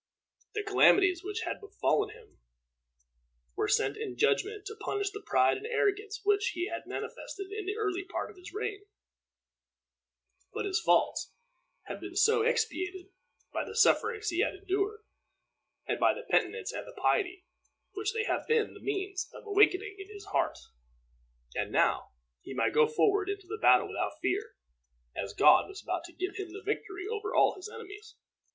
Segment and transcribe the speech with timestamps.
[0.55, 2.39] The calamities which had befallen him
[3.55, 7.67] were sent in judgment to punish the pride and arrogance which he had manifested in
[7.67, 8.87] the early part of his reign;
[10.51, 11.33] but his faults
[11.83, 13.11] had been expiated
[13.53, 15.01] by the sufferings he had endured,
[15.85, 17.45] and by the penitence and the piety
[17.93, 20.57] which they had been the means of awakening in his heart;
[21.55, 22.09] and now
[22.41, 24.55] he might go forward into the battle without fear,
[25.15, 28.15] as God was about to give him the victory over all his enemies.